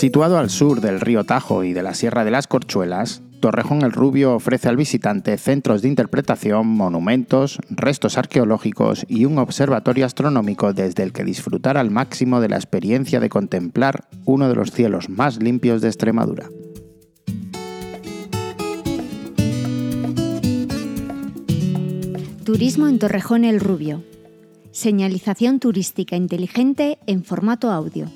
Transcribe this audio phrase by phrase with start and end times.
[0.00, 3.92] Situado al sur del río Tajo y de la Sierra de las Corchuelas, Torrejón el
[3.92, 11.02] Rubio ofrece al visitante centros de interpretación, monumentos, restos arqueológicos y un observatorio astronómico desde
[11.02, 15.36] el que disfrutar al máximo de la experiencia de contemplar uno de los cielos más
[15.36, 16.48] limpios de Extremadura.
[22.46, 24.02] Turismo en Torrejón el Rubio.
[24.72, 28.06] Señalización turística inteligente en formato audio.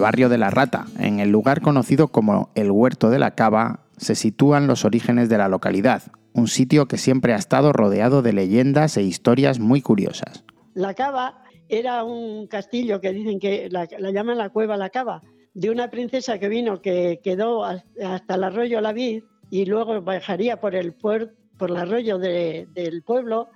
[0.00, 4.14] Barrio de La Rata, en el lugar conocido como el Huerto de la Cava, se
[4.14, 8.96] sitúan los orígenes de la localidad, un sitio que siempre ha estado rodeado de leyendas
[8.96, 10.44] e historias muy curiosas.
[10.74, 15.22] La Cava era un castillo que dicen que la, llaman la Cueva La Cava,
[15.54, 20.60] de una princesa que vino que quedó hasta el arroyo La Vid y luego bajaría
[20.60, 21.30] por el, por
[21.60, 23.48] el arroyo del pueblo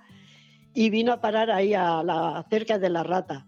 [0.73, 3.47] y vino a parar ahí a cerca de La Rata.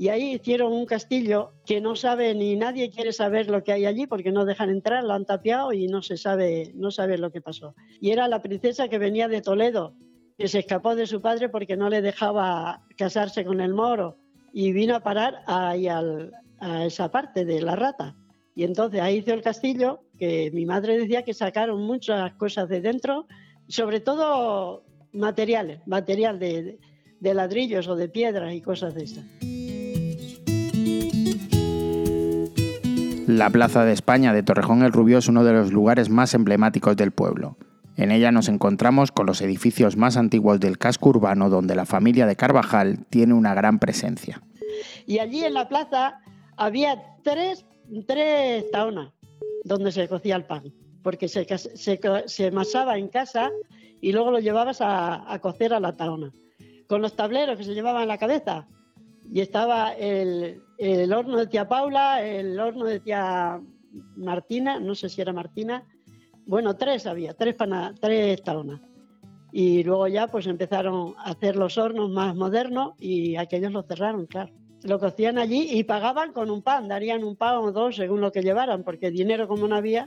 [0.00, 3.84] Y ahí hicieron un castillo que no sabe ni nadie quiere saber lo que hay
[3.84, 7.32] allí porque no dejan entrar, lo han tapiado y no se sabe, no sabe lo
[7.32, 7.74] que pasó.
[8.00, 9.96] Y era la princesa que venía de Toledo,
[10.38, 14.16] que se escapó de su padre porque no le dejaba casarse con el moro
[14.52, 18.14] y vino a parar ahí a esa parte de la rata.
[18.54, 22.80] Y entonces ahí hizo el castillo, que mi madre decía que sacaron muchas cosas de
[22.80, 23.26] dentro,
[23.66, 26.78] sobre todo materiales, material de,
[27.18, 29.24] de ladrillos o de piedras y cosas de esas.
[33.28, 36.96] La Plaza de España de Torrejón el Rubio es uno de los lugares más emblemáticos
[36.96, 37.58] del pueblo.
[37.98, 42.24] En ella nos encontramos con los edificios más antiguos del casco urbano donde la familia
[42.24, 44.40] de Carvajal tiene una gran presencia.
[45.04, 46.20] Y allí en la plaza
[46.56, 47.66] había tres,
[48.06, 49.12] tres taunas
[49.62, 53.50] donde se cocía el pan, porque se, se, masaba en casa
[54.00, 56.32] y luego lo llevabas a, a cocer a la taona.
[56.86, 58.66] Con los tableros que se llevaban en la cabeza,
[59.32, 60.62] y estaba el,
[61.12, 63.60] horno de tía Paula, el horno de tía
[64.16, 65.84] Martina, no sé si era Martina,
[66.46, 68.80] bueno, tres había, tres, pana, tres taunas.
[69.52, 74.26] Y luego ya pues empezaron a hacer los hornos más modernos y aquellos los cerraron,
[74.26, 74.52] claro.
[74.82, 78.30] Lo cocían allí y pagaban con un pan, darían un pan o dos según lo
[78.30, 80.06] que llevaran, porque dinero como no había,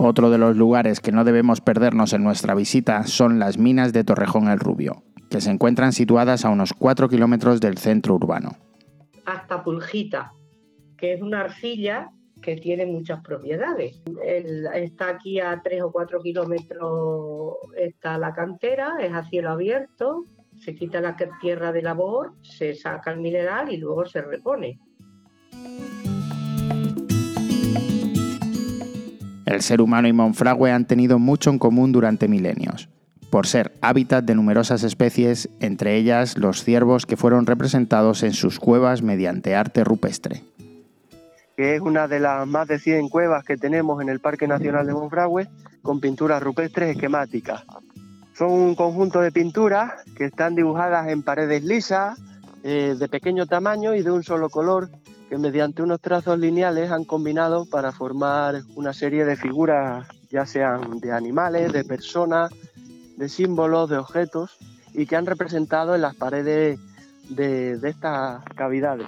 [0.00, 4.04] Otro de los lugares que no debemos perdernos en nuestra visita son las minas de
[4.04, 8.56] Torrejón el Rubio, que se encuentran situadas a unos 4 kilómetros del centro urbano.
[9.26, 10.32] Hasta Pulgita,
[10.96, 12.10] que es una arcilla
[12.40, 14.00] que tiene muchas propiedades.
[14.74, 20.22] está aquí a 3 o 4 kilómetros, está la cantera, es a cielo abierto,
[20.60, 24.78] se quita la tierra de labor, se saca el mineral y luego se repone.
[29.48, 32.90] El ser humano y Monfragüe han tenido mucho en común durante milenios,
[33.30, 38.60] por ser hábitat de numerosas especies, entre ellas los ciervos que fueron representados en sus
[38.60, 40.44] cuevas mediante arte rupestre.
[41.56, 44.86] Que es una de las más de 100 cuevas que tenemos en el Parque Nacional
[44.86, 45.48] de Monfragüe
[45.80, 47.64] con pinturas rupestres esquemáticas.
[48.34, 52.20] Son un conjunto de pinturas que están dibujadas en paredes lisas,
[52.64, 54.90] eh, de pequeño tamaño y de un solo color,
[55.28, 61.00] que mediante unos trazos lineales han combinado para formar una serie de figuras, ya sean
[61.00, 62.50] de animales, de personas,
[63.16, 64.56] de símbolos, de objetos,
[64.94, 66.78] y que han representado en las paredes
[67.28, 69.06] de, estas cavidades.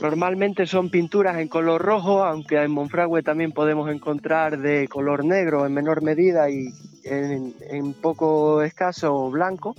[0.00, 5.66] Normalmente son pinturas en color rojo, aunque en Monfragüe también podemos encontrar de color negro
[5.66, 6.72] en menor medida y
[7.04, 9.74] en, en poco escaso blanco.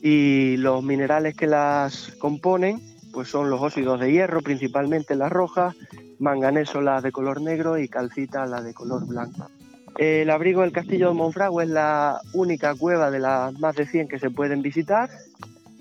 [0.00, 5.74] Y los minerales que las componen pues son los óxidos de hierro, principalmente las rojas,
[6.18, 9.50] manganeso las de color negro y calcita la de color blanco.
[9.98, 14.06] El abrigo del castillo de Monfragüe es la única cueva de las más de 100
[14.08, 15.10] que se pueden visitar.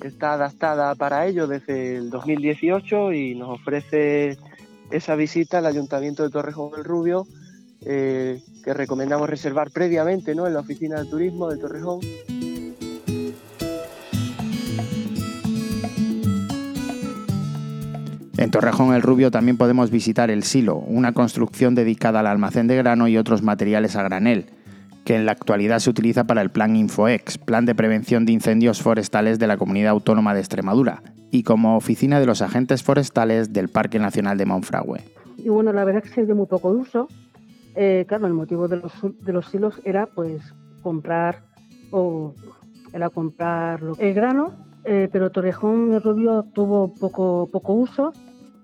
[0.02, 4.38] Está adaptada para ello desde el 2018 y nos ofrece
[4.90, 7.28] esa visita al Ayuntamiento de Torrejón del Rubio,
[7.82, 10.48] eh, que recomendamos reservar previamente ¿no?
[10.48, 12.00] en la oficina de turismo de Torrejón.
[18.38, 22.76] En Torrejón el Rubio también podemos visitar el Silo, una construcción dedicada al almacén de
[22.76, 24.46] grano y otros materiales a granel,
[25.06, 28.84] que en la actualidad se utiliza para el Plan Infoex, Plan de Prevención de Incendios
[28.84, 31.02] Forestales de la Comunidad Autónoma de Extremadura,
[31.32, 35.02] y como oficina de los agentes forestales del Parque Nacional de Monfragüe.
[35.38, 37.08] Y bueno, la verdad es que se dio muy poco uso.
[37.76, 40.42] Eh, claro, el motivo de los, silos era pues
[40.84, 41.44] comprar
[41.90, 42.36] o
[42.94, 44.54] era comprar el grano,
[44.90, 48.14] eh, pero Torrejón Rubio tuvo poco, poco uso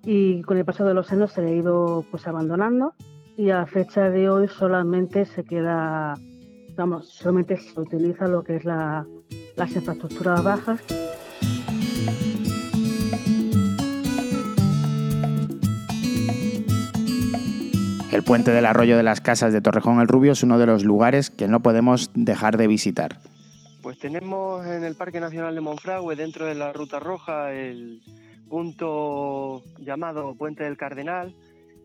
[0.05, 2.93] y con el paso de los años se le ha ido pues abandonando
[3.35, 6.13] y a fecha de hoy solamente se queda,
[6.77, 9.05] vamos, solamente se utiliza lo que es la,
[9.57, 10.79] las infraestructuras bajas.
[18.13, 20.85] El puente del arroyo de las casas de Torrejón el Rubio es uno de los
[20.85, 23.17] lugares que no podemos dejar de visitar.
[23.93, 28.01] Pues tenemos en el Parque Nacional de Monfragüe, dentro de la Ruta Roja, el
[28.49, 31.35] punto llamado Puente del Cardenal,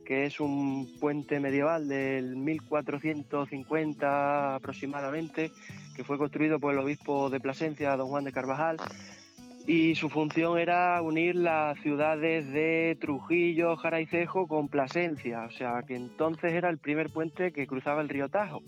[0.07, 5.53] que es un puente medieval del 1450 aproximadamente,
[5.95, 8.79] que fue construido por el obispo de Plasencia, don Juan de Carvajal,
[9.67, 15.97] y su función era unir las ciudades de Trujillo, Jaraicejo con Plasencia, o sea que
[15.97, 18.63] entonces era el primer puente que cruzaba el río Tajo.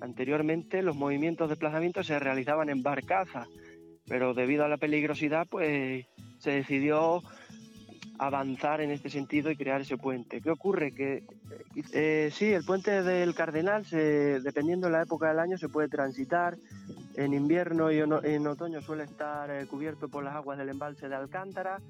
[0.00, 3.48] Anteriormente los movimientos de desplazamiento se realizaban en barcazas,
[4.06, 6.06] pero debido a la peligrosidad pues
[6.38, 7.22] se decidió
[8.18, 10.40] avanzar en este sentido y crear ese puente.
[10.40, 10.92] ¿Qué ocurre?
[10.92, 11.24] Que
[11.92, 16.56] eh, sí, el puente del Cardenal, dependiendo de la época del año, se puede transitar.
[17.14, 21.14] En invierno y en otoño suele estar eh, cubierto por las aguas del embalse de
[21.14, 21.80] Alcántara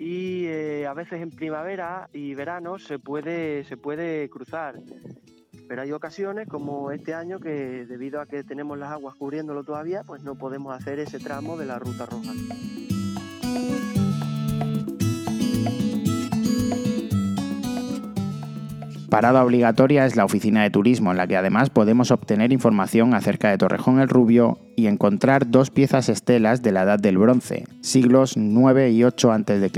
[0.00, 4.76] y eh, a veces en primavera y verano se puede, se puede cruzar.
[5.70, 10.02] Pero hay ocasiones como este año que debido a que tenemos las aguas cubriéndolo todavía,
[10.02, 12.32] pues no podemos hacer ese tramo de la ruta roja.
[19.08, 23.48] Parada obligatoria es la oficina de turismo en la que además podemos obtener información acerca
[23.48, 28.36] de Torrejón el Rubio y encontrar dos piezas estelas de la Edad del Bronce, siglos
[28.36, 29.70] 9 y 8 a.C.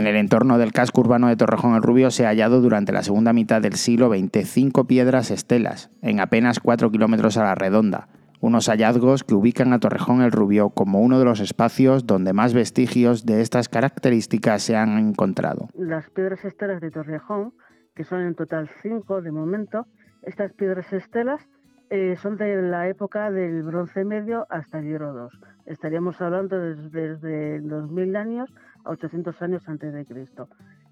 [0.00, 3.02] En el entorno del casco urbano de Torrejón el Rubio se ha hallado durante la
[3.02, 8.08] segunda mitad del siglo XX cinco piedras estelas, en apenas 4 kilómetros a la redonda,
[8.40, 12.54] unos hallazgos que ubican a Torrejón el Rubio como uno de los espacios donde más
[12.54, 15.68] vestigios de estas características se han encontrado.
[15.74, 17.52] Las piedras estelas de Torrejón,
[17.94, 19.86] que son en total cinco de momento,
[20.22, 21.46] estas piedras estelas
[21.90, 25.40] eh, son de la época del Bronce Medio hasta el Hierro II.
[25.66, 28.54] Estaríamos hablando desde, desde 2000 años
[28.84, 30.48] a 800 años antes de Cristo.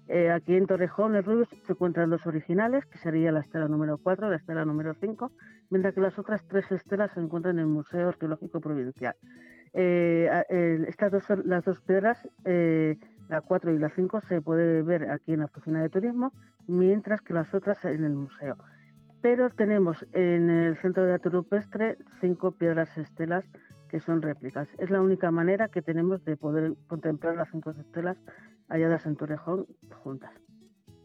[0.09, 3.97] Eh, aquí en Torrejón, el Rubio, se encuentran dos originales, que sería la estela número
[3.97, 5.31] 4 y la estela número 5,
[5.69, 9.15] mientras que las otras tres estelas se encuentran en el Museo Arqueológico Provincial.
[9.71, 15.31] Eh, estas dos, las dos piedras, la 4 y la 5, se puede ver aquí
[15.31, 16.33] en la oficina de turismo,
[16.67, 18.57] mientras que las otras en el museo.
[19.21, 23.45] Pero tenemos en el centro de arte rupestre cinco piedras estelas
[23.89, 24.69] que son réplicas.
[24.77, 28.17] Es la única manera que tenemos de poder contemplar las cinco estelas
[28.69, 29.65] halladas en Torrejón
[30.03, 30.31] juntas.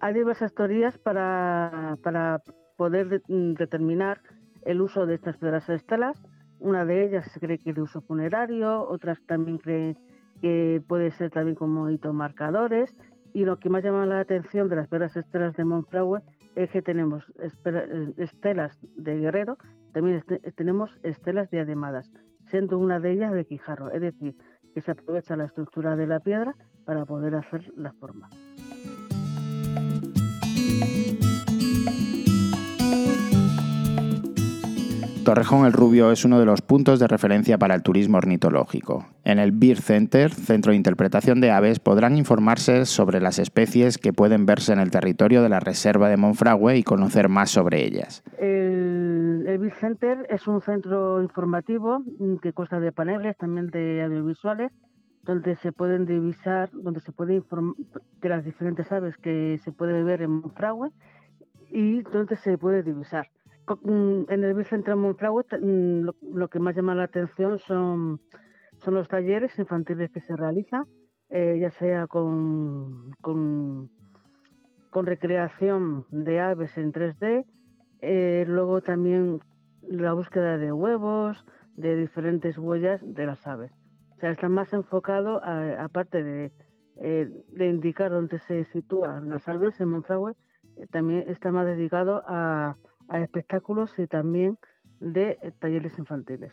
[0.00, 2.42] Hay diversas teorías para, para
[2.76, 4.20] poder mm, determinar
[4.64, 6.22] el uso de estas piedras estelas.
[6.60, 9.98] Una de ellas se cree que es de uso funerario, otras también creen
[10.40, 12.94] que puede ser también como hito marcadores.
[13.32, 16.20] Y lo que más llama la atención de las piedras estelas de Monfragüe
[16.56, 19.58] es que tenemos eh, estelas de guerrero,
[19.92, 20.22] también
[20.56, 22.10] tenemos estelas de ademadas,
[22.46, 24.36] siendo una de ellas de Quijarro, es decir,
[24.74, 26.54] que se aprovecha la estructura de la piedra
[26.84, 28.28] para poder hacer la forma.
[35.24, 39.06] Torrejón el Rubio es uno de los puntos de referencia para el turismo ornitológico.
[39.24, 44.12] En el Beer Center, Centro de Interpretación de Aves, podrán informarse sobre las especies que
[44.12, 48.22] pueden verse en el territorio de la Reserva de Monfragüe y conocer más sobre ellas.
[48.38, 52.02] El, el Beer Center es un centro informativo
[52.42, 54.72] que consta de paneles, también de audiovisuales,
[55.22, 57.74] donde se pueden divisar, donde se puede informar
[58.20, 60.90] de las diferentes aves que se puede ver en Monfragüe
[61.70, 63.26] y donde se puede divisar.
[63.66, 68.20] Mm, en el Bicentro Monfragüe mm, lo, que más llama la atención son,
[68.78, 70.84] son los talleres infantiles que se realizan,
[71.30, 73.90] eh, ya sea con, con,
[74.92, 77.44] recreación de aves en 3D,
[78.00, 79.40] eh, luego también
[79.82, 81.44] la búsqueda de huevos,
[81.76, 83.72] de diferentes huellas de las aves.
[84.16, 86.52] O sea, está más enfocado, aparte de,
[86.98, 90.34] eh, de indicar dónde se sitúan las aves en Monfragüe,
[90.90, 92.76] también está más dedicado a
[93.08, 94.58] a espectáculos y también
[95.00, 96.52] de eh, talleres infantiles.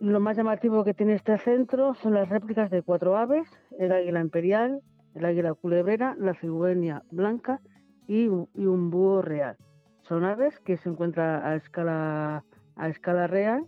[0.00, 4.20] Lo más llamativo que tiene este centro son las réplicas de cuatro aves, el águila
[4.20, 4.82] imperial,
[5.14, 7.60] el águila culebrera, la cigüeña blanca
[8.06, 9.56] y, un búho real.
[10.02, 12.44] Son aves que se encuentran a escala,
[12.76, 13.64] a escala real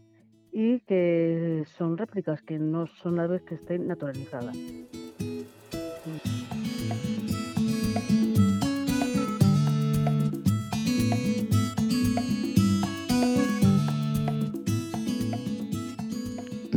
[0.53, 4.57] y que son réplicas, que no son aves que estén naturalizadas.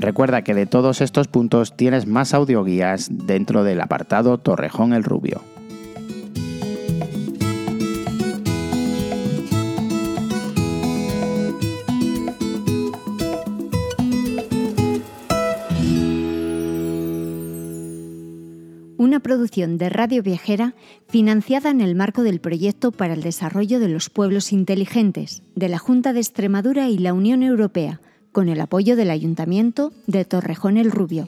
[0.02, 5.42] Recuerda que de todos estos puntos tienes más audioguías dentro del apartado Torrejón el Rubio.
[18.98, 20.74] una producción de Radio Viajera
[21.10, 25.80] financiada en el marco del proyecto para el desarrollo de los pueblos inteligentes de la
[25.80, 28.00] Junta de Extremadura y la Unión Europea
[28.32, 31.28] con el apoyo del Ayuntamiento de Torrejón el Rubio.